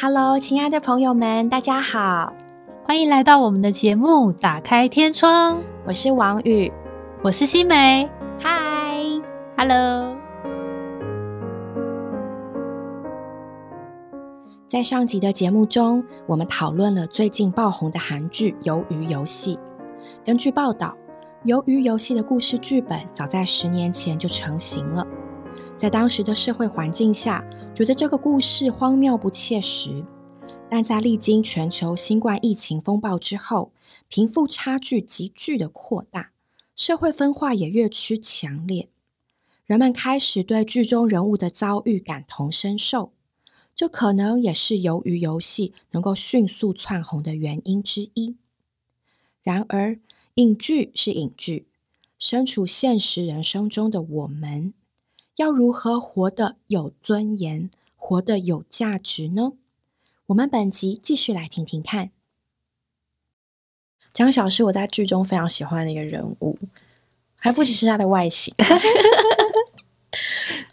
[0.00, 2.32] Hello，亲爱的朋友们，大家好，
[2.84, 5.60] 欢迎来到我们的节目《打开天窗》。
[5.84, 6.72] 我是王宇，
[7.20, 8.08] 我是新梅。
[8.38, 9.00] 嗨
[9.56, 10.16] ，Hello。
[14.68, 19.56] 在上集的节目中，我们讨论了最近爆红的韩剧《鱿鱼游戏》。
[20.24, 20.96] 根据报道，
[21.48, 25.04] 《鱿鱼游戏》的故事剧本早在十年前就成型了。
[25.78, 30.04] 在当时的社会环境下，觉得这个故事荒谬不切实。
[30.68, 33.72] 但在历经全球新冠疫情风暴之后，
[34.08, 36.32] 贫富差距急剧的扩大，
[36.74, 38.88] 社会分化也越趋强烈，
[39.64, 43.12] 人们开始对剧中人物的遭遇感同身受。
[43.72, 48.36] 这可能也是由于游戏能够迅速窜红的原因之一。
[49.40, 50.00] 然而，
[50.34, 51.68] 影剧是影剧，
[52.18, 54.74] 身处现实人生中的我们，
[55.38, 59.52] 要如何活得有尊严、活得有价值呢？
[60.26, 62.10] 我们本集继续来听听看。
[64.12, 66.58] 江晓是我在剧中非常喜欢的一个人物，
[67.38, 68.52] 还不只是他的外形。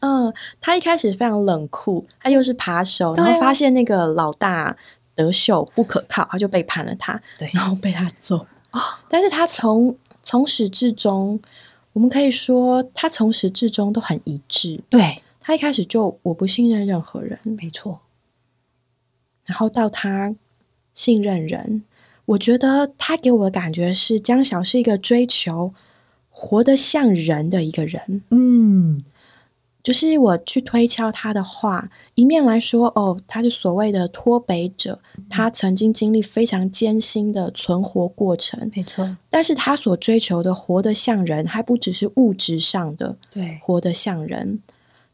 [0.01, 4.75] 嗯，他一开始非常冷酷，他又是扒手，然后发现那个老大
[5.13, 8.47] 德秀不可靠，他就背叛了他，对，然后被他揍。
[9.07, 11.39] 但是他从从始至终，
[11.95, 14.81] 我们可以说他从始至终都很一致。
[14.89, 18.01] 对他一开始就我不信任任何人，没错。
[19.45, 20.35] 然后到他
[20.93, 21.85] 信任人，
[22.25, 25.73] 我觉得他给我的感觉是江晓是一个追求
[26.29, 28.23] 活得像人的一个人。
[28.29, 29.01] 嗯。
[29.85, 39.15] 就是我去推敲他的话，一面来说，哦，他是所谓的脱北者，他曾经经历非常艰辛的存活过程，没错。
[39.29, 44.59] 但是他所追求的活得像人，还不只是物质上的，对，活得像人，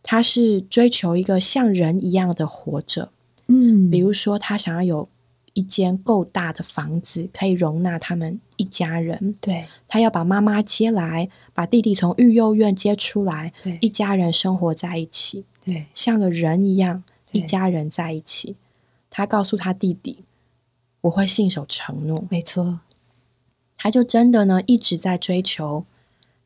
[0.02, 3.10] 他是追求一个像人一样的活着。
[3.48, 5.10] 嗯，比如说他想要有。
[5.54, 9.36] 一间够大的房子可以容纳他们一家人。
[9.42, 18.56] 对，他要把妈妈接来，把弟弟从育幼院接出来，对，一家人生活在一起，对，像个人一样，一家人在一起。
[19.10, 20.24] 他告诉他弟弟
[21.02, 22.80] ：“我会信守承诺。”没错，
[23.78, 25.86] 他就真的呢一直在追求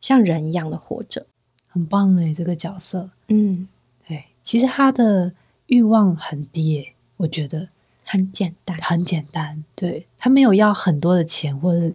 [0.01, 1.27] 像人一样的活着，
[1.67, 3.67] 很棒哎，这个角色，嗯，
[4.07, 5.33] 对，其实他的
[5.67, 7.69] 欲望很低哎，我觉得。
[8.05, 9.63] 很简单，很简单。
[9.75, 11.93] 对他没有要很多的钱，或者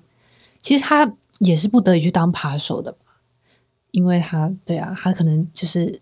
[0.60, 3.14] 其实他也是不得已去当扒手的嘛，
[3.92, 6.00] 因为他对啊，他可能就是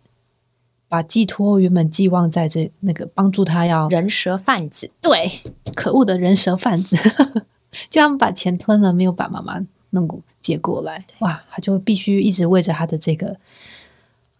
[0.88, 5.30] 把寄托原本寄望在这那个帮助他要人蛇贩子，对，
[5.74, 6.96] 可恶的人蛇贩子，
[7.88, 13.38] 就他们把钱吞了，没有把妈妈弄接过来，哇，他就必须一直为着他的这个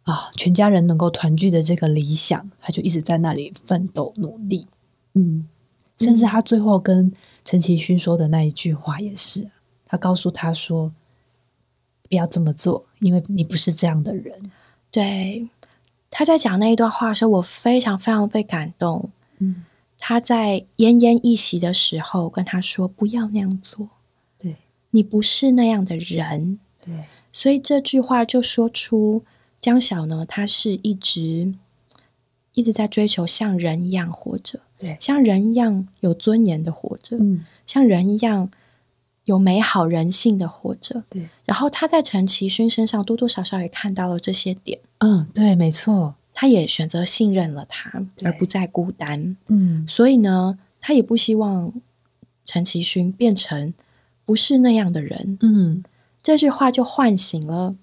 [0.04, 4.66] 啊，全家人能够团聚的这个理想，他就一直在那里奋斗努力，
[5.14, 5.46] 嗯。
[5.98, 7.12] 甚至他最后跟
[7.44, 9.50] 陈其勋说的那一句话也是，
[9.84, 10.92] 他告诉他说
[12.08, 14.50] ：“不要这么做，因为你不是这样的人。”
[14.90, 15.48] 对，
[16.10, 19.10] 他在讲那一段话的时候，我非常非常被感动。
[19.38, 19.64] 嗯，
[19.98, 23.88] 他在奄奄一息的时候跟他说：“不要那样做，
[24.38, 24.56] 对
[24.90, 29.24] 你不是那样的人。”对，所以这句话就说出
[29.60, 31.54] 江晓呢，他是一直。
[32.54, 38.50] 一直在追求像人一样活着，对，像人一样有尊严的活着，嗯，像人一样
[39.24, 41.28] 有美好人性的活着，对。
[41.44, 46.14] 然后他在陈其勋身上多多少少也看到了这些点，嗯，对，没错。
[46.32, 47.90] 他也选择信任了他，
[48.22, 49.84] 而不再孤单，嗯。
[49.88, 51.72] 所以呢，他也不希望
[52.46, 53.74] 陈其勋变成
[54.24, 55.82] 不是那样的人，嗯。
[56.22, 57.74] 这句话就唤醒了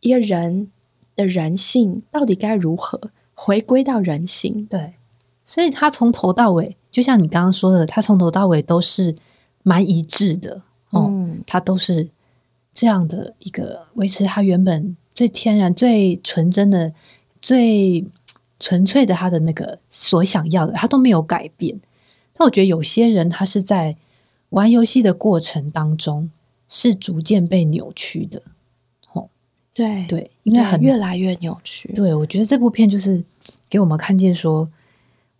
[0.00, 0.70] 一个人
[1.14, 3.10] 的人性到底该如何。
[3.36, 4.94] 回归到人性，对，
[5.44, 9.14] 所以他从头到尾，就像你刚刚说的，他从头到尾都是
[9.62, 10.62] 蛮一致的，
[10.92, 12.08] 嗯，他都是
[12.72, 16.92] 这样的一个维持他原本最天然、最纯真的、
[17.40, 18.04] 最
[18.58, 21.78] 纯粹的他的那个所想要的，他都没有改变。
[22.32, 23.96] 但我觉得有些人，他是在
[24.50, 26.30] 玩游戏的过程当中，
[26.68, 28.42] 是逐渐被扭曲的。
[29.12, 29.28] 哦
[29.74, 31.92] 对对，应该很越来越扭曲。
[31.94, 33.22] 对，我觉得这部片就是
[33.68, 34.68] 给我们看见说，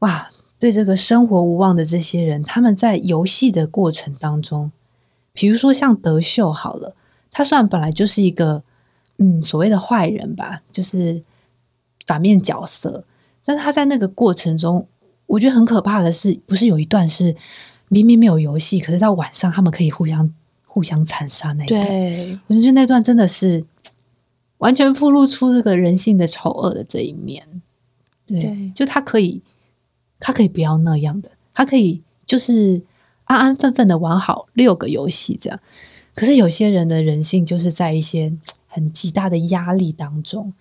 [0.01, 4.71] 哇，对这个生活无望的这些人，他们在游戏的过程当中，
[5.33, 6.95] 比如说像德秀好了，
[7.31, 8.63] 他虽然本来就是一个
[9.19, 11.23] 嗯所谓的坏人吧，就是
[12.07, 13.05] 反面角色，
[13.45, 14.87] 但是他在那个过程中，
[15.27, 17.35] 我觉得很可怕的是，不是有一段是
[17.89, 20.33] 明明没有游戏，可是到晚上他们可以互相
[20.65, 23.65] 互相残杀那一段，我就觉得那段真的是。
[24.59, 27.45] 完全暴露出这个人性的丑恶的这一面，
[28.25, 29.43] 对，就他可以
[30.27, 32.81] 他可以不要那样的，他可以就是
[33.25, 35.61] 安安分分的玩好六个游戏这样。
[36.15, 38.33] 可是有些人的人性就是在一些
[38.67, 40.55] 很极大的压力当中，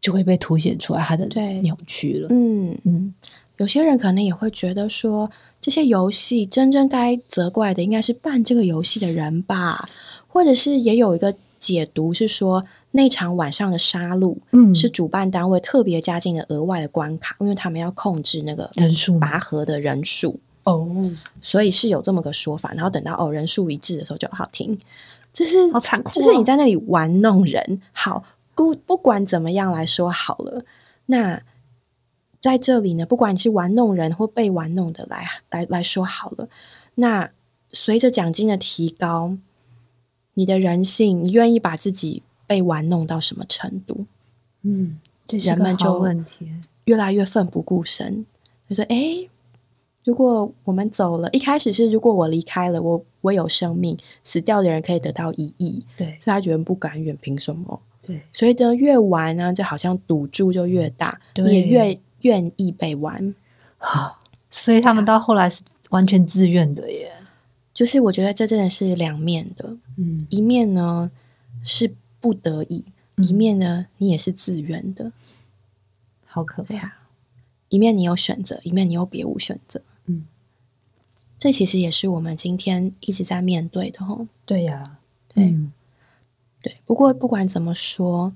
[0.00, 2.28] 就会被凸显出来他的对扭曲了。
[2.30, 3.12] 嗯，嗯，
[3.58, 5.30] 有些人可能也会觉得说，
[5.60, 9.86] 这些游戏真正该责怪的应该是办这个游戏的人吧，
[10.26, 20.86] 或者是也有一个解读是说，那场晚上的杀戮嗯是主办单位特别加进了额外的关卡，因为他们要控制那个人数拔河的人数，哦，
[21.42, 22.72] 所以是有这么个说法。
[22.74, 24.78] 然后等到哦人数一致的时候就好听，
[25.32, 27.80] 就是好残酷哦就是你在那里玩弄人。
[27.92, 28.22] 好，
[28.54, 30.64] 不不管怎么样来说好了，
[31.06, 31.42] 那
[32.40, 36.48] 在这里呢，不管你是玩弄人或被玩弄的来来来说好了，
[36.94, 37.30] 那
[37.70, 39.36] 随着奖金的提高，
[40.38, 44.06] 你的人性，你愿意把自己被玩弄到什么程度？
[44.62, 46.48] 嗯，人们就问题。
[46.84, 48.24] 越来越奋不顾身，
[48.68, 49.28] 就说：“诶，
[50.04, 57.80] 如果我们走了，一开始是如果我离开了，我我有生命，死掉的人可以得到一亿，对所以他觉得不甘愿，凭什么？
[58.00, 63.34] 对，所以呢，越玩呢，就好像赌注就越大，你也越愿意被玩。
[64.48, 67.12] 所以他们到后来是完全自愿的耶。
[67.78, 71.12] 就是我觉得这真的是两面的，嗯，一面呢
[71.62, 72.84] 是不得已，
[73.14, 75.12] 嗯一面呢你也是自愿的，
[76.26, 76.70] 好可怕。
[76.70, 76.98] 对呀、
[77.68, 79.80] 一面你有选择，一面你又别无选择。
[80.06, 80.24] 嗯，
[81.38, 84.26] 这其实也是我们今天一直在面对的吼。
[84.44, 84.82] 对呀、
[85.32, 85.72] 对嗯
[86.60, 88.32] 对，不过不管怎么说，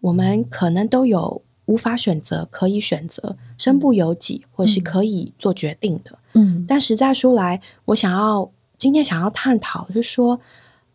[0.00, 6.18] 我们可能都有无法选择、可以选择、身不由己，或是可以做决定的。
[6.32, 10.40] 嗯但实在说来，我想要今天想要探讨，就是说，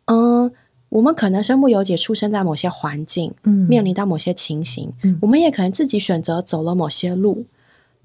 [0.06, 0.52] 嗯，
[0.90, 7.46] 我们可能身不由己，出生在某些环境，嗯面临到某些情形，嗯我们也可能自己选择走了某些路，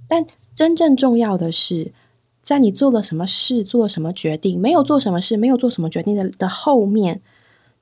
[0.07, 1.95] 但真正重要的是，
[2.43, 7.23] 在你做了什么事、做了什么决定、没有做什么事、没有做什么决定的的后面，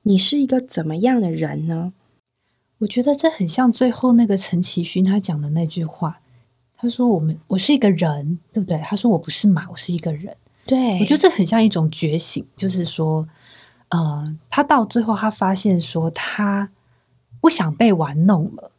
[0.03, 1.91] 你是一个怎么样的人呢？
[2.77, 6.21] 我觉得这很像最后那个陈其勋他讲的那句话，
[6.77, 10.33] 他说：“我们我是一个人，对不对？”他说：“我不是马，我是一个人。”
[10.69, 13.27] 对我觉得这很像一种觉醒，就是说，
[13.89, 16.69] 呃，他到最后他发现说他
[17.41, 18.71] 不想被玩弄了，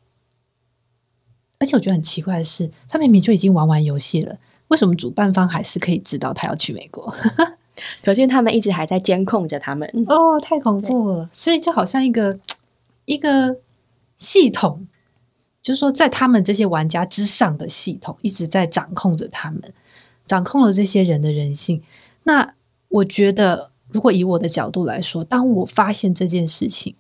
[1.59, 4.39] 而且我觉得很奇怪的是，他明明就已经玩完游戏了，
[4.69, 7.13] 为什么主办方还是可以知道他要去美国？
[8.05, 9.91] 可见他们一直还在监控着他们。
[10.07, 11.31] 哦，太恐怖了！
[11.33, 12.39] 所以就好像一个
[13.07, 13.57] 一个
[14.17, 14.87] 系统，
[15.63, 19.73] 就是说在他们这些玩家之上的系统，一直在掌控着他们，
[20.31, 21.82] 掌控了这些人的人性。
[22.23, 22.55] 那
[22.88, 26.94] 我觉得，如果以我的角度来说，当我发现这件事情，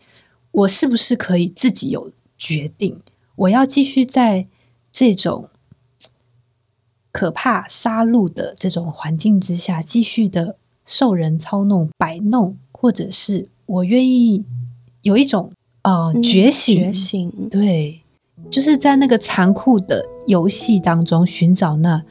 [0.50, 3.00] 我是不是可以自己有决定？
[3.36, 4.48] 我要继续在
[4.90, 5.48] 这种
[7.12, 14.44] 可怕杀戮的这种环境之下，继续的受人操弄、摆弄，或者是我愿意
[15.02, 18.00] 有一种呃嗯觉醒，觉醒，对，
[18.50, 22.02] 就是在那个残酷的游戏当中寻找那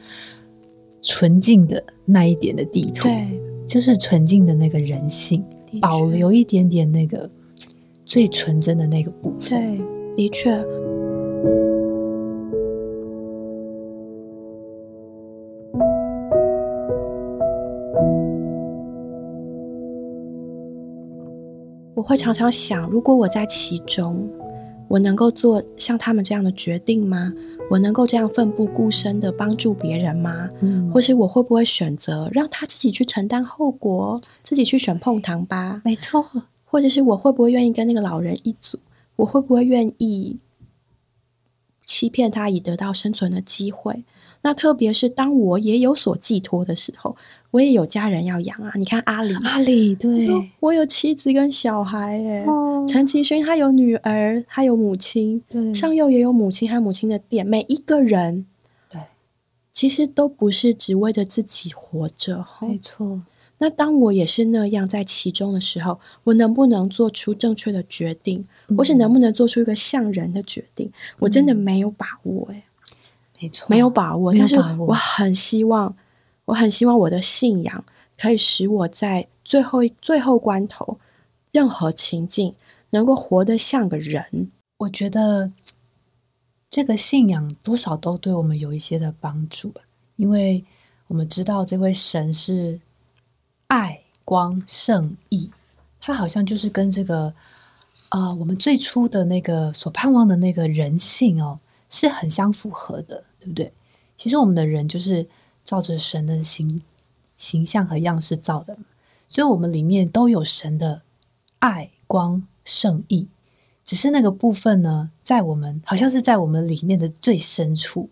[1.02, 5.44] 纯净的那一点的地图，对，就是纯净的那个人性，
[5.80, 7.30] 保留一点点那个
[8.04, 9.78] 最纯真的那个部分。
[9.78, 9.80] 对，
[10.14, 10.50] 的确，
[21.94, 24.28] 我会常常想，如果我在其中，
[24.90, 27.32] 我能够做像他们这样的决定吗？
[27.70, 30.48] 我能够这样奋不顾身的帮助别人吗？
[30.60, 35.80] 嗯，或是我会不会选择让他自己去承担后果，自己去选碰糖吧？
[35.84, 36.26] 没错，
[36.64, 38.80] 或者是我会不会愿意跟那个老人一组？
[39.14, 40.40] 我会不会愿意
[41.86, 44.02] 欺骗他以得到生存的机会？
[44.42, 47.16] 那特别是当我也有所寄托的时候，
[47.50, 48.72] 我也有家人要养啊。
[48.76, 50.28] 你看阿里，阿里对
[50.60, 58.46] 我有妻子跟小孩、欸，哦陈其勋他有女儿，他有母亲，对上佑也有母亲还有母亲的店，每一个人
[58.88, 59.00] 对，
[59.70, 62.66] 其实都不是只为着自己活着哈。
[62.66, 63.20] 没错，
[63.58, 70.90] 那当我也是那样在其中的时候，我能不能做出正确的决定，或是能不能做出一个像人的决定？
[71.18, 72.64] 我真的没有把握、欸，
[73.38, 74.32] 没错，没有把握。
[74.32, 75.94] 但是我很希望，
[76.50, 77.84] 我很希望我的信仰
[78.18, 80.98] 可以使我在最后最后关头，
[81.52, 82.54] 任何情境
[82.90, 84.50] 能够活得像个人。
[84.78, 85.52] 我觉得
[86.68, 89.80] 这个信仰多少都对我们有一些的帮助吧，
[90.16, 90.64] 因为
[91.06, 92.80] 我们知道这位神是
[93.68, 95.50] 爱、光、圣、义，
[96.00, 97.32] 他好像就是跟这个
[98.08, 103.72] 啊、我们最初的那个所盼望的那个人性哦，是很相符合的，对不对？
[104.16, 105.24] 其实我们的人就是
[105.64, 106.82] 照着神的形
[107.36, 108.78] 形象和样式造的，
[109.28, 111.02] 所以我们里面都有神的
[111.60, 113.28] 爱、光、圣意，
[113.84, 118.10] 只是那个部分呢，在我们好像是在我们里面的最深处。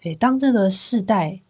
[0.00, 1.40] 对，当这个世代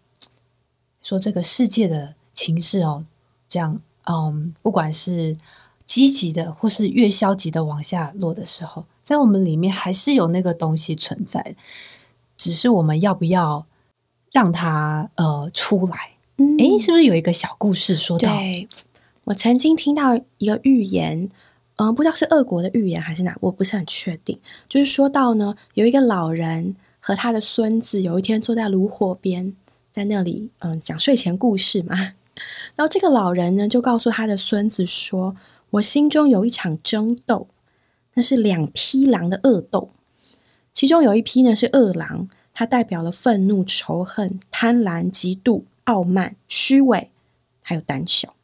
[1.01, 3.05] 说这个世界的情势哦，
[3.49, 5.39] 这样，嗯，不管是
[5.87, 11.55] 积极的或是越消极的往下落的时候，在我们里面还是有那个东西存在，
[12.37, 13.67] 只是我们要不要
[14.33, 16.11] 让他呃出来？
[16.59, 18.29] 诶，是不是有一个小故事说到？
[18.35, 18.69] 对
[19.25, 21.29] 我曾经听到一个预言，
[21.77, 24.39] 嗯，不知道是俄国的预言还是哪，我不是很确定。
[24.69, 29.55] 就是说到呢，有一个老人和他的孙子有一天坐在炉火边，
[29.93, 31.95] 在那里嗯讲睡前故事嘛。
[32.75, 35.37] 然后这个老人呢就告诉他的孙子说
[35.73, 37.49] ：“我心中有一场争斗，
[38.15, 39.91] 那是两匹狼的恶斗，
[40.73, 47.11] 其中有一匹呢是恶狼，它代表了愤怒、仇恨、贪婪、嫉妒。”傲慢、虚伪，
[47.63, 48.37] 还有胆小。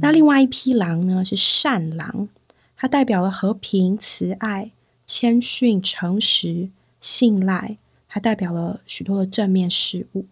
[0.00, 1.24] 那另外一匹狼呢？
[1.24, 2.28] 是善狼，
[2.76, 4.72] 它代表了和平、慈爱、
[5.06, 6.70] 谦逊、诚实、
[7.00, 7.76] 信赖，
[8.08, 10.24] 它代表了许多的正面事物。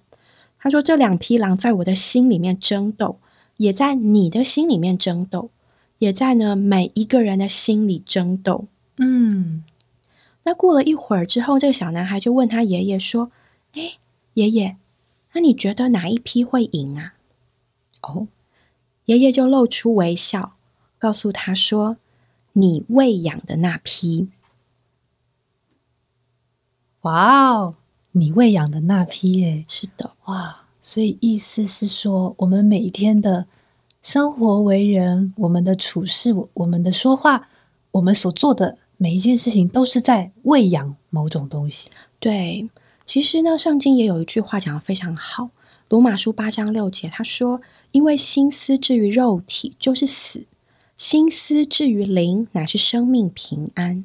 [0.59, 3.21] 他说：“这两匹狼在我的心里面争斗，
[3.59, 5.51] 也在你的心里面争斗，
[5.99, 8.65] 也在呢每一个人的心里争斗。”
[8.99, 9.63] 嗯。
[10.45, 13.31] 那过了一会儿之后，这个小男孩就问他爷爷说
[13.75, 13.99] ：“哎，
[14.35, 14.77] 爷爷。”
[15.33, 17.15] 那你觉得哪一批会赢啊？
[18.03, 18.27] 哦，
[19.05, 20.55] 爷爷就露出微笑，
[20.99, 21.99] 告诉他说
[22.55, 24.29] ：“你喂养的那批。”
[27.03, 27.77] 哇哦，
[28.13, 29.65] 你喂养的那批耶！
[29.69, 33.47] 是的，哇，所以意思是说，我们每一天的
[34.03, 37.49] 生活为人，我们的处事，我们的说话，
[37.93, 41.89] 我们所做的每一件事情，都是在喂养某种东西。
[42.19, 42.69] 对。
[43.07, 45.45] 其实呢，圣经也有一句话讲的非常好，
[45.89, 50.45] 《罗马书》八章六节，他说：“因为心思至于肉体就是死，
[50.99, 54.05] 心思至于灵乃是生命平安。”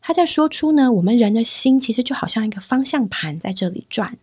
[0.00, 4.16] 他在说出呢，我们人的心其实就好像一个方向盘在这里转。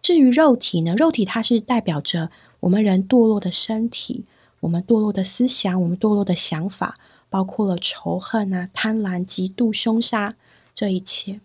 [0.00, 2.30] 至于肉体呢，肉体它是代表着
[2.60, 4.24] 我们人堕落的身体，
[4.60, 6.96] 我们堕落的思想，我们堕落的想法，
[7.32, 10.36] 包括了仇恨啊、贪婪、嫉妒、凶杀
[10.74, 11.40] 这一切。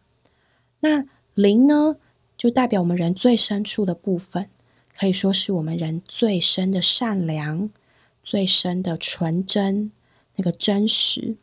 [0.82, 1.96] 那灵呢？
[2.36, 4.50] 就代表我们人最深处的部分，
[4.96, 7.70] 可以说是我们人最深的善良、
[8.22, 9.91] 最深的纯真，
[10.36, 11.38] 那个真实。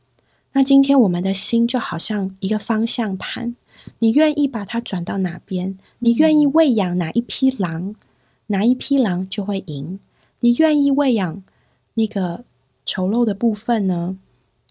[0.53, 3.57] 那今天我们的心就好像一个方向盘，
[3.99, 5.77] 你愿意把它转到哪边？
[6.01, 7.97] 你愿意喂养哪一匹狼，
[8.49, 9.99] 哪一匹狼就会赢。
[10.41, 11.43] 你愿意喂养
[11.95, 12.45] 那个
[12.85, 14.17] 丑陋的部分呢？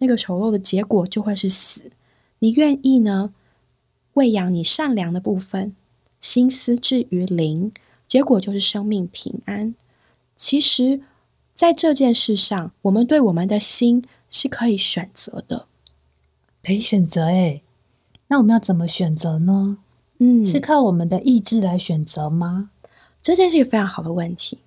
[0.03, 1.89] 那个丑陋的结果就会是死。
[2.39, 3.33] 你愿意呢？
[4.15, 5.73] 喂养你善良的部分。
[6.19, 7.71] 心思置于灵，
[8.05, 9.75] 结果就是生命平安。
[10.35, 11.01] 其实，
[11.53, 15.67] 在这件事上，我们对我们的心是可以选择的，
[16.61, 17.25] 可以选择。
[17.25, 17.61] 哎，
[18.27, 19.77] 那我们要怎么选择呢？
[20.19, 22.71] 嗯，是靠我们的意志来选择吗？
[23.21, 24.59] 这件是一个非常好的问题。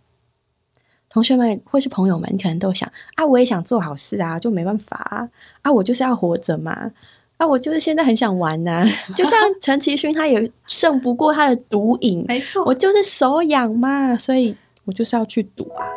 [1.16, 5.26] 同学们或是朋友们，可能都想啊，我也想做好事啊，就没办法啊，
[5.62, 6.92] 啊，我就是要活着嘛。
[7.38, 8.85] 啊，我就是现在很想玩呐，
[9.16, 14.54] 就像 陈其勋，他也胜不过他的毒瘾，没错，我就是手痒嘛，所以
[14.85, 15.88] 我就是要去赌啊。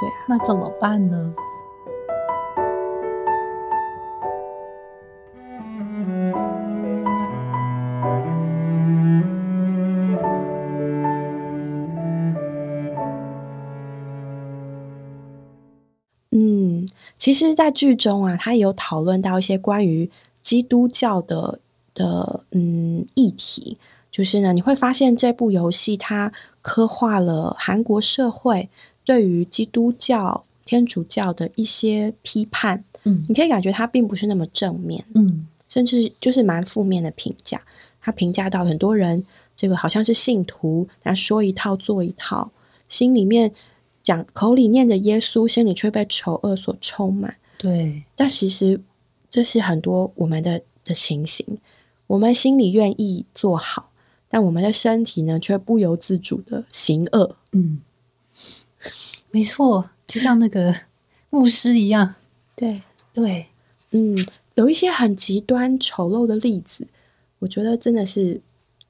[0.00, 1.34] 对啊，那怎么办呢？
[17.26, 20.08] 其实，在剧中啊，他也有讨论到一些关于。
[20.42, 21.58] 基督教的
[21.92, 23.76] 的嗯议题，
[24.12, 28.68] 就是呢，你会发现这部游戏它刻画了韩国社会
[29.04, 32.84] 对于基督教、天主教的一些批判。
[33.02, 37.60] 嗯，你可以感觉它并不是那么正面，嗯，甚至就是蛮负面的评价。
[38.00, 39.24] 他评价到很多人，
[39.56, 42.52] 这个好像是信徒，他说一套做一套，
[42.88, 43.50] 心里面
[44.06, 47.36] 讲口里念着耶稣，心里却被丑恶所充满。
[47.58, 48.80] 对，但其实。
[49.28, 51.58] 这是很多我们的的情形，
[52.06, 53.90] 我们心里愿意做好，
[54.30, 57.36] 但我们的身体呢，却不由自主的行恶。
[57.52, 57.82] 嗯，
[59.30, 60.74] 没错，就像那个
[61.28, 62.14] 牧师一样。
[62.54, 62.80] 对
[63.12, 63.48] 对，
[63.90, 64.16] 嗯，
[64.54, 66.86] 有一些很极端丑陋的例子，
[67.40, 68.40] 我觉得真的是，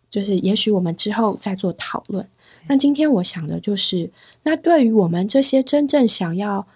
[0.08, 2.28] 就是也许我们之后再做讨论。
[2.68, 4.11] 那今天我想的就是，
[4.42, 6.66] 那对于我们这些真正想要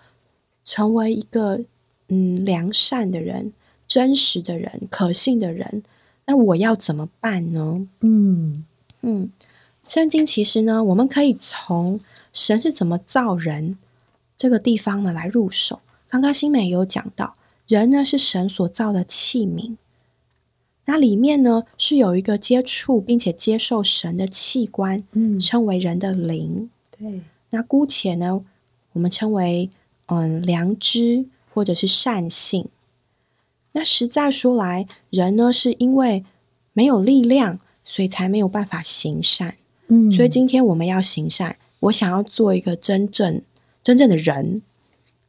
[0.62, 1.60] 成为一个
[2.08, 3.52] 嗯良善的人。
[3.90, 5.82] 真实的人，可信的人，
[6.26, 7.88] 那我要怎么办呢？
[8.02, 8.64] 嗯
[9.00, 9.32] 嗯，
[9.84, 11.98] 圣经其实呢，我们可以从
[12.32, 13.76] 神是怎么造人
[14.36, 15.80] 这个地方呢来入手。
[16.08, 17.34] 刚刚新美有讲到，
[17.66, 19.74] 人呢是神所造的器皿，
[20.86, 26.68] 那里面呢是有一个接触并且接受神的器官，嗯称为人的灵。
[26.90, 28.44] 对，那姑且呢，
[28.94, 29.70] 我们称为
[30.06, 32.68] 嗯良知或者是善性。
[33.72, 36.24] 那实在说来，人呢是因为
[36.72, 39.56] 没有力量，所以才没有办法行善。
[39.86, 43.42] 嗯所以今天我们要行善，我想要做一个真正
[43.82, 44.62] 真正的人，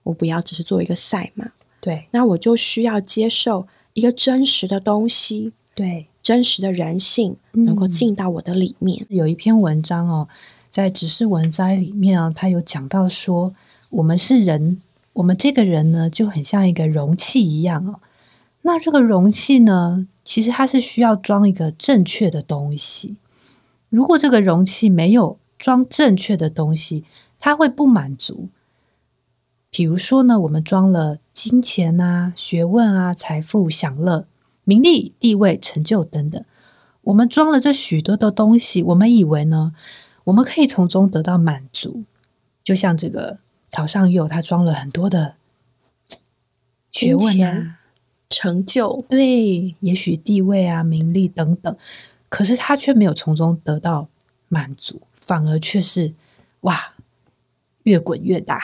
[0.04, 9.06] 我不要只是做一个赛马，对那我就需要接受一个真实的东西，对，真实的人性嗯能够进到我的里面。
[9.10, 10.28] 有一篇文章哦，
[10.70, 13.54] 在《只是文摘》里面啊，他有讲到说，
[13.90, 14.82] 我们是人，
[15.14, 18.00] 我们这个人呢，就很像一个容器一样哦。
[18.62, 23.16] 那这个容器呢，其实它是需要装一个正确的东西。
[23.90, 27.04] 如果这个容器没有装正确的东西，
[27.40, 28.48] 它会不满足。
[29.72, 34.28] 比如说呢，我们装了金钱啊、学问啊、财富、享乐、
[34.66, 36.44] 名利、地位、成就等等。
[37.04, 39.74] 我们装了这许多的东西，我们以为呢，
[40.26, 42.04] 我们可以从中得到满足。
[42.66, 45.36] 就像这个草上佑，他装了很多的
[46.92, 47.80] 学问啊，
[48.30, 51.76] 成就，对，也许地位啊、名利等等，
[52.28, 54.10] 可是他却没有从中得到
[54.50, 56.14] 满足，反而却是
[56.62, 56.94] 哇，
[57.84, 58.62] 越滚越大，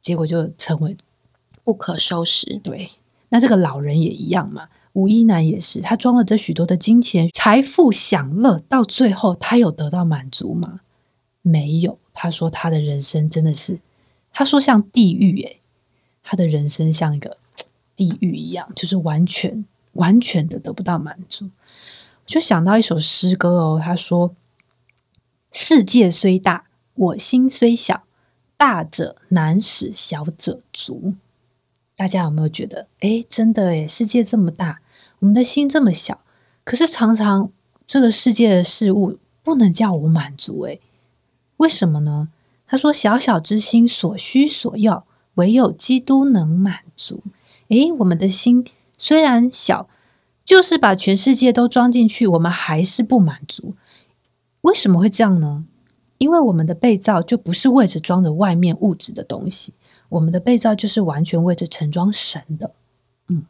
[0.00, 0.96] 结果就成为
[1.64, 2.58] 不可收拾。
[2.62, 2.90] 对。
[3.32, 10.80] 那这个老人也一样嘛，吴一男也是，他装了这许多的金钱、财富、享乐，到最后他有得到满足吗？
[11.42, 11.98] 没有。
[12.12, 13.78] 他说他的人生真的是，
[14.32, 15.60] 他说像地狱诶，
[16.24, 17.36] 他的人生像一个
[17.94, 21.44] 地狱一样，就是完全完全的得不到满足。
[21.44, 21.50] 我
[22.26, 24.34] 就想到一首诗歌哦，他说
[25.52, 28.02] ：“世界虽大，我心虽小，
[28.60, 31.14] 大者难使小者足。”
[31.96, 34.82] 大家有没有觉得，诶，真的诶，世界这么大，
[35.20, 36.20] 我们的心这么小，
[36.62, 37.50] 可是常常
[37.86, 40.78] 这个世界的事物不能叫我满足，诶，
[41.56, 42.28] 为什么呢？
[42.66, 47.22] 他说：“小小之心所需所要，唯有基督能满足。”
[47.68, 48.66] 诶，我们的心
[48.98, 49.88] 虽然小，
[50.44, 53.74] 就是把全世界都装进去，我们还是不满足。
[54.60, 55.64] 为什么会这样呢？
[56.20, 59.72] 因为我们的被罩就不是为着装着外面物质的东西，
[60.10, 62.74] 我们的被罩就是完全为着盛装神的。
[63.28, 63.46] 嗯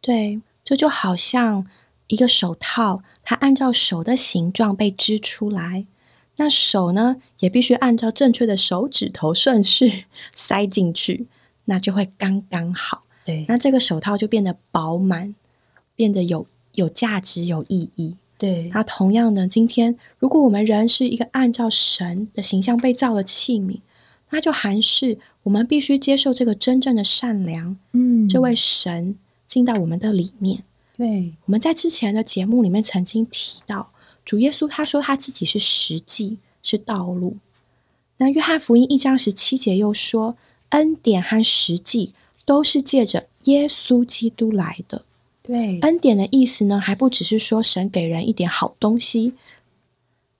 [0.00, 1.66] 对，这就好像
[2.06, 5.86] 一个手套，它按照手的形状被织出来，
[6.36, 11.26] 那手呢也必须按照正确的手指头顺序 塞进去，
[11.64, 13.02] 那就会刚刚好。
[13.24, 15.34] 对那这个手套就变得饱满，
[15.96, 18.14] 变得有有价值、有意义。
[18.38, 23.80] 对那同样呢，今天如果我们人是一个按照神的形象被造的器皿，
[24.30, 30.64] 那就还是我们必须接受这个真正的善良，嗯这位神进到我们的里面。
[30.96, 33.90] 对我们在之前的节目里面曾经提到，
[34.24, 37.36] 主耶稣他说他自己是实际，是道路。
[38.18, 40.36] 那约翰福音一章十七节又说，
[40.70, 45.04] 恩典和实际都是借着耶稣基督来的。
[45.46, 45.78] 对。
[45.80, 49.34] 恩典的意思呢，还不只是说神给人一点好东西，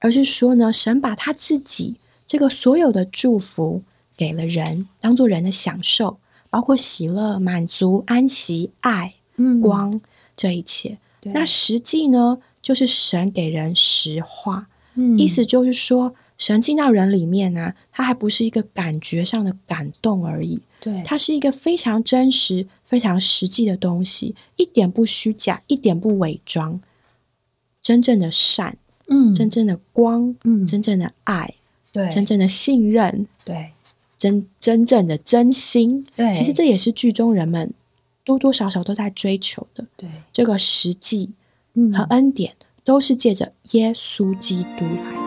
[0.00, 1.94] 而是说呢，神把他自己
[2.26, 3.82] 这个所有的祝福
[4.16, 6.18] 给了人，当做人的享受，
[6.50, 9.60] 包括喜乐、满足、安息、爱、嗯。
[9.60, 10.00] 光
[10.36, 10.98] 这一切。
[11.22, 15.18] 那实际呢，就是神给人实话，嗯。
[15.18, 21.02] 意思就是说，神进到人里面呢、它还不是一个感觉上的感动而已，对。
[21.02, 26.78] 它是一个非常真实、非常实际的东西，一点不虚假，一点不伪装，
[27.80, 28.76] 真正的善，
[29.08, 29.34] 嗯。
[29.34, 30.66] 真正的光，嗯。
[30.66, 31.54] 真正的爱，
[31.90, 32.06] 对。
[32.10, 33.70] 真正的信任，对。
[34.18, 36.06] 真真正的真心。
[36.14, 36.34] 对。
[36.34, 37.72] 其实这也是剧中人们
[38.24, 39.86] 多多少少都在追求的。
[39.96, 40.08] 对。
[40.30, 41.30] 这个实际
[41.72, 41.90] 嗯。
[41.94, 45.25] 和恩典，都是借着耶稣基督来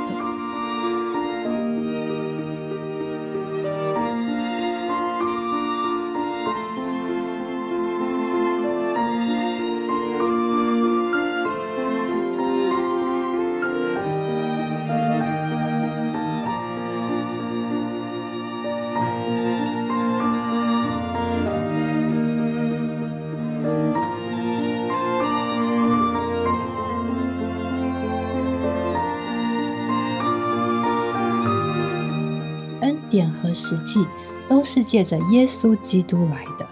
[33.09, 34.05] 点和实际
[34.47, 36.67] 都是借着耶稣基督来的，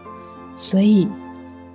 [0.55, 1.07] 所以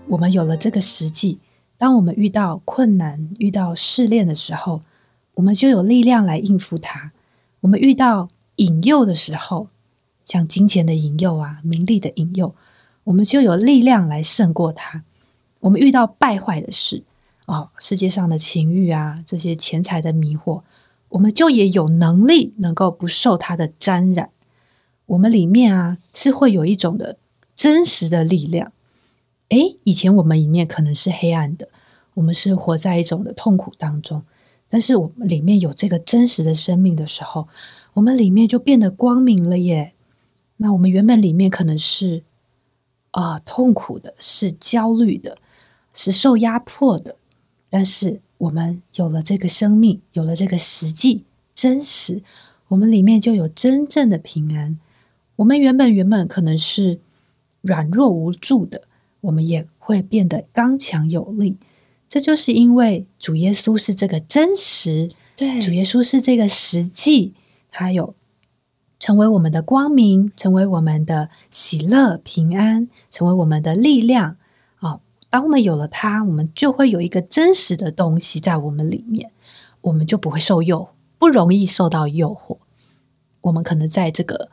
[0.08, 1.38] 我们有了这个实际，
[1.78, 4.80] 当我们遇到困难、遇到试炼的时候，
[5.34, 7.12] 我们就有力量来应付它。
[7.60, 9.68] 我们遇到引诱的时候，
[10.24, 12.54] 像金钱的引诱啊、名利的引诱，
[13.04, 15.04] 我们就有力量来胜过它。
[15.60, 17.04] 我们遇到败坏的事，
[17.46, 20.62] 哦，世界上的情欲啊，这些钱财的迷惑，
[21.10, 24.30] 我们就也有能力能够不受它的沾染。
[25.12, 27.18] 我们里面啊，是会有一种的
[27.54, 28.72] 真实的力量。
[29.50, 31.68] 诶，以前我们里面可能是黑暗的，
[32.14, 34.22] 我们是活在一种的痛苦当中。
[34.70, 37.46] 但是我们里面有这个真实的生命的时候，
[37.92, 39.92] 我们里面就变得光明了耶。
[40.56, 42.22] 那我们原本里面可能是
[43.10, 45.36] 啊痛苦的，是焦虑的，
[45.92, 47.16] 是受压迫的。
[47.68, 52.22] 但是我们有了这个生命，有了这个实际真实，
[52.68, 54.78] 我们里面就有真正的平安。
[55.42, 57.00] 我们原本原本可能是
[57.62, 58.82] 软弱无助的。
[59.22, 61.56] 我们也会变得刚强有力，
[62.08, 67.34] 这就是因为主耶稣是这个真实，对，主耶稣是这个实际，
[67.70, 68.16] 他有
[68.98, 74.36] 成为我们的光明，成为我们的喜乐平安，成为我们的力量
[74.80, 74.98] 啊！
[75.30, 79.30] 当我们有了他，我们就会有一个真实的东西在我们里面，
[79.82, 82.58] 我们就不会受诱，不容易受到诱惑。
[83.42, 84.50] 我们可能在这个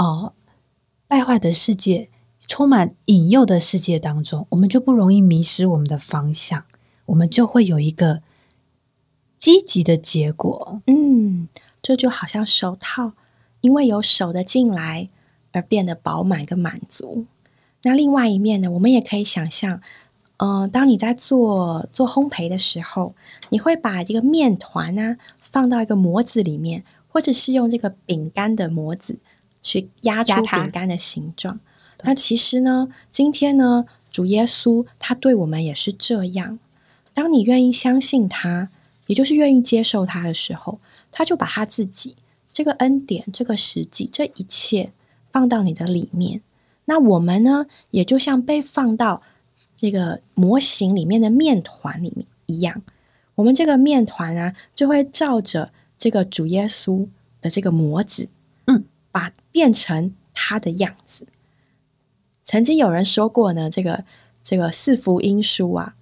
[0.00, 0.32] 呃
[1.06, 2.08] 败坏的世界。
[2.48, 6.64] 充满引诱的世界当中，我们就不容易迷失我们的方向，
[7.06, 8.22] 我们就会有一个
[9.38, 10.80] 积极的结果。
[10.86, 11.46] 嗯，
[11.80, 13.12] 这就好像手套，
[13.60, 15.10] 因为有手的进来
[15.52, 17.26] 而变得饱满跟满足。
[17.82, 19.80] 那另外一面呢，我们也可以想象，
[20.38, 23.14] 嗯，当你在做做烘焙的时候，
[23.50, 29.20] 你会把这个面团呢放到一个模子里面，或者是用这个饼干的模子
[29.60, 31.60] 去压出饼干的形状。
[32.02, 36.58] 那其实呢，今天呢，主耶稣他对我们也是这样。
[37.12, 38.70] 当你愿意相信他，
[39.06, 40.78] 也就是愿意接受他的时候，
[41.12, 42.16] 他就把他自己
[42.52, 44.92] 这个恩典、这个实际、这一切
[45.30, 46.40] 放到你的里面。
[46.86, 49.22] 那我们呢，也就像被放到
[49.80, 52.82] 那个模型里面的面团里面一样，
[53.34, 57.06] 我们这个面团啊，就会照着这个主耶稣
[57.40, 58.28] 的这个模子，嗯，
[59.12, 61.26] 把变成他的样子。
[62.44, 64.04] 曾经有人说过呢，这个
[64.42, 65.94] 这个四福音书啊，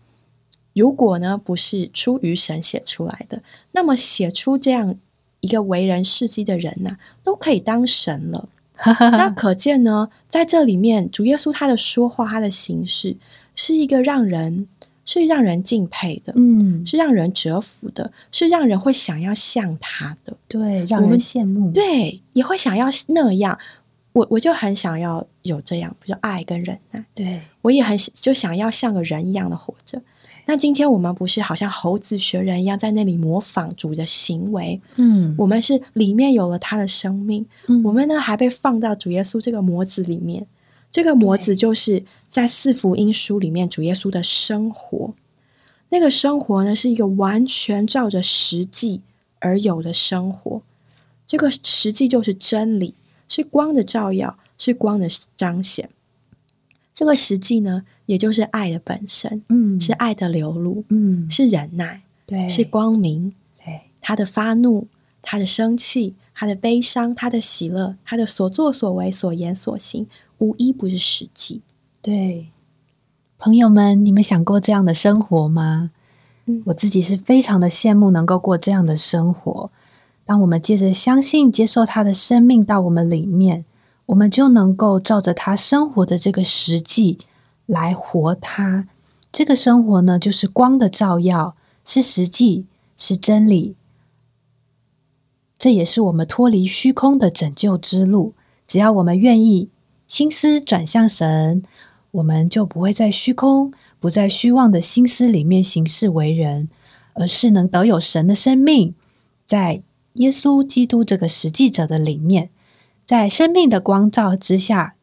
[0.75, 3.43] 如果呢不是出于神写出来的，
[3.73, 4.97] 那么写出这样
[5.41, 8.49] 一个为人事迹的人呢，都可以当神了。
[9.11, 13.17] 那可见呢，在这里面，主耶稣他的说话，他的形式，
[13.57, 14.69] 是一个让人
[15.09, 23.59] 是让人敬佩的，嗯，是让人折服的，是让人会想要像他的，对，让人羡慕，对，也会想要那样。
[24.13, 27.03] 我我就很想要有这样，比如爱跟忍耐。
[27.15, 30.03] 对我也很就想要像个人一样的活着。
[30.45, 34.79] 那今天我们不是好像猴子学人一样，在那里模仿主的行为？
[34.97, 37.47] 嗯，我们是里面有了他的生命。
[37.69, 40.47] 嗯，我们呢还被放到主耶稣这个模子里面。
[40.91, 45.15] 这个模子就是在四福音书里面主耶稣的生活。
[45.91, 49.03] 那个生活呢是一个完全照着实际
[49.39, 50.63] 而有的生活。
[51.27, 52.95] 这个实际就是真理。
[53.31, 55.91] 是光的照耀，是光的彰显。
[56.95, 64.89] 这个实际呢，也就是爱的本身，嗯，是爱的流露，嗯，是忍耐，对，是光明，对，他的发怒，
[65.21, 70.07] 他的生气，他的悲伤，他的喜乐，他的所作所为、所言所行，
[70.39, 71.63] 无一不是实际。
[72.01, 72.49] 对，
[73.39, 75.91] 朋友们，你们想过这样的生活吗？
[76.47, 79.71] 嗯，我自己是非常的羡慕能够过这样的生活。
[80.25, 83.65] 当我们接着相信、接受他的生命到我们里面，
[84.07, 87.19] 我们就能够照着他生活的这个实际
[87.67, 88.89] 来活他。
[89.31, 93.75] 这个生活呢，就是光的照耀，是实际，是真理。
[95.59, 98.33] 这也是我们脱离虚空的拯救之路。
[98.67, 99.69] 只要我们愿意
[100.09, 101.63] 心思转向神，
[102.11, 106.69] 我们就不会在虚空、不在虚妄的心思里面行事为人，
[107.15, 108.97] 而是能得有神的生命
[109.47, 109.83] 在。
[110.15, 112.51] 耶稣基督这个实际者的里面，
[113.07, 114.97] 在生命的光照之下，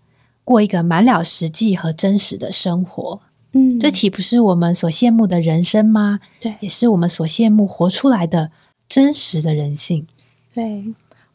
[0.44, 3.22] 过一个满了实际和真实的生活。
[3.54, 6.20] 嗯，这岂不是我们所羡慕的人生吗？
[6.42, 8.52] 对，也是我们所羡慕活出来的
[8.90, 10.06] 真实的人性。
[10.54, 10.84] 对，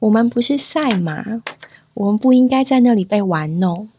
[0.01, 1.41] 我们不是赛马，
[2.01, 3.91] 我们不应该在那里被玩弄。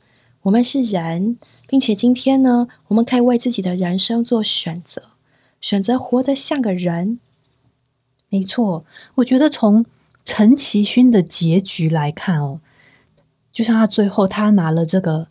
[0.41, 1.37] 我们是人，
[1.67, 5.03] 并且今天呢，我们可以为自己的人生做选择，
[5.59, 7.19] 选择活得像个人。
[8.29, 8.83] 没错，
[9.15, 9.85] 我觉得从
[10.25, 12.59] 陈其勋的结局来看哦，
[13.51, 15.27] 就像他最后他拿了这个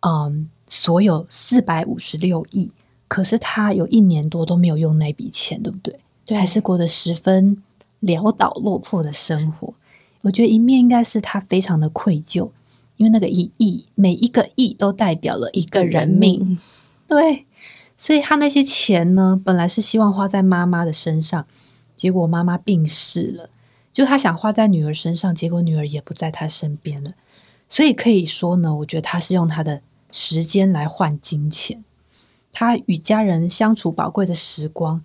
[0.00, 2.70] 嗯，所有四百五十六亿，
[3.08, 5.98] 可是他有一年多都没有用那笔钱，对不对？
[6.24, 7.60] 对，还是过得十分
[8.02, 9.74] 潦倒落魄的生活。
[10.24, 12.50] 我觉得一面应该是他非常的愧疚，
[12.98, 16.58] 因为那个一亿每一个亿都代表了一个人命，
[17.06, 17.46] 对，
[17.96, 21.46] 所以他那些钱呢，本来是希望花在妈妈的身上，
[21.94, 23.50] 结果妈妈病逝了，
[23.92, 27.12] 就他想花在女儿身上，结果女儿也不在他身边了，
[27.68, 31.84] 所以可以说呢，我觉得他是用他的时间来换金钱，
[32.50, 35.02] 他与家人相处宝贵的时光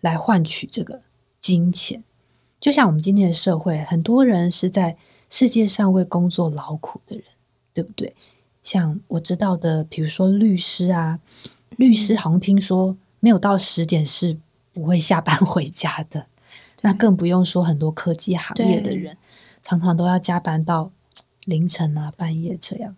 [0.00, 1.02] 来换取这个
[1.40, 2.04] 金钱。
[2.60, 4.98] 就像我们今天的社会，很多人是在
[5.30, 7.24] 世界上为工作劳苦的人，
[7.72, 8.14] 对不对？
[8.62, 11.20] 像我知道的，比如说律师啊，
[11.78, 14.36] 律师好像听说没有到十点是
[14.74, 16.26] 不会下班回家的。
[16.82, 19.16] 那更不用说很多科技行业的人，
[19.62, 20.90] 常常都要加班到
[21.46, 22.94] 凌晨啊、半夜这样。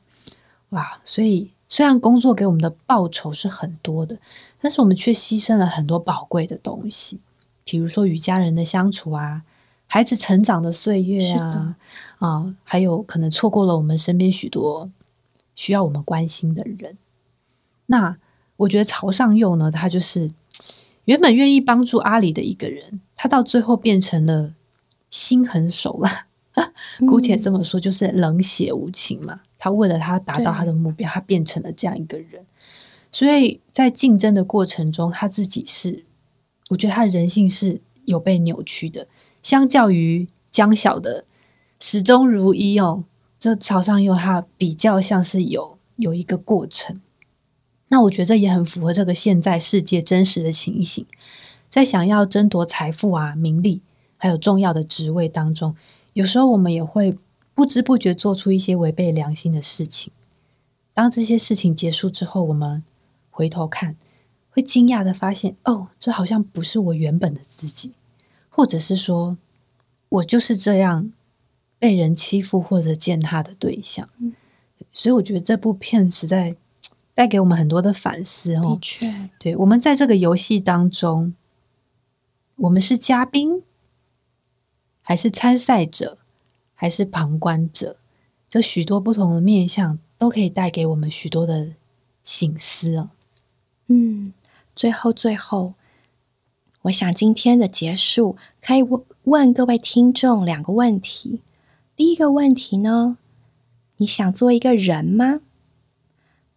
[0.70, 1.00] 哇！
[1.04, 4.18] 所以虽然工作给我们的报酬是很多的，
[4.60, 7.20] 但是我们却牺牲了很多宝贵的东西，
[7.64, 9.42] 比如说与家人的相处啊。
[9.92, 11.76] 孩子成长的岁月啊，
[12.18, 14.90] 啊，还有可能错过了我们身边许多
[15.54, 16.96] 需要我们关心的人。
[17.84, 18.16] 那
[18.56, 20.30] 我觉得曹尚佑呢，他就是
[21.04, 24.54] 原本愿意帮助阿里的一个人，他到最后变成了
[25.10, 26.24] 心狠手辣，
[27.06, 29.42] 姑且这么说，就是冷血无情嘛。
[29.58, 32.46] 他为了他达到他的目标，他变成了这样一个人。
[33.10, 36.06] 所以在竞争的过程中，他自己是，
[36.70, 39.06] 我觉得他的人性是有被扭曲的。
[39.42, 41.24] 相较于江小的
[41.80, 43.04] 始终如一哦，
[43.40, 47.00] 这曹尚佑他比较像是有有一个过程。
[47.88, 51.06] 那我觉得这也很符合这个现在世界真实的情形，
[51.68, 53.82] 在想要争夺财富啊、名利，
[54.16, 55.74] 还有重要的职位当中，
[56.14, 57.14] 有时候我们也会
[57.54, 60.12] 不知不觉做出一些违背良心的事情。
[60.94, 62.82] 当这些事情结束之后，我们
[63.30, 63.96] 回头看，
[64.48, 67.92] 会惊讶的发现，哦，这好像不是我原本的自己。
[68.54, 69.38] 或者是说，
[70.10, 71.10] 我就是这样
[71.78, 74.06] 被人欺负或者践踏的对象，
[74.92, 76.54] 所以我觉得这部片实在
[77.14, 78.74] 带给我们很多的反思哦。
[78.74, 81.34] 的确，对我们在这个游戏当中，
[82.56, 83.62] 我们是嘉宾，
[85.00, 86.18] 还是参赛者，
[86.74, 87.96] 还是旁观者？
[88.50, 91.70] 这许多不同的面向都可以带给我们许多的
[92.22, 93.08] 醒思哦。
[93.86, 94.34] 嗯，
[94.76, 95.72] 最后，最后。
[96.82, 101.40] 我想今天的结束可以问问各位听众两个问题。
[101.94, 103.18] 第一个问题呢，
[103.98, 105.40] 你想做一个人吗？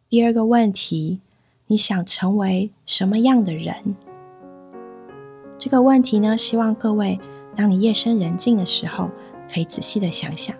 [0.09, 1.19] 第二个问题，
[1.67, 3.95] 你想成为什么样的人？
[5.59, 7.19] 这个问题呢，希望各位
[7.55, 9.11] 当你夜深人静的时候，
[9.53, 10.55] 可以仔细的想想。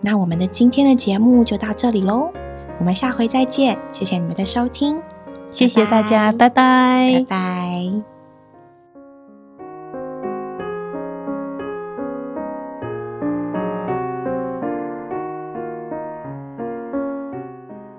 [0.00, 2.32] 那我们的今天的节目就到这里喽，
[2.80, 5.00] 我们下回再见，谢谢你们的收听。
[5.52, 8.02] 谢谢大家，拜拜，拜拜。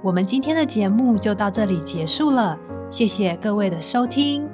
[0.02, 4.48] 我们今天的节目就到这里结束了，谢谢各位的收听。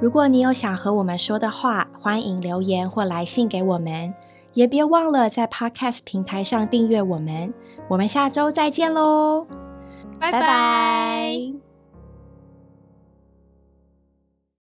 [0.00, 4.12] 如果你有想和我们说的话，欢迎留言或来信给我们，
[4.52, 7.54] 也别忘了在 Podcast 平台上订阅我们。
[7.88, 9.46] 我们下周再见喽，
[10.20, 11.63] 拜拜。